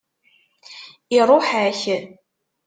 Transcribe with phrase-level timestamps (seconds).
[1.17, 1.81] Iṛuḥ-ak.